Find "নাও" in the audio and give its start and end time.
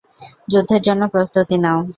1.63-1.79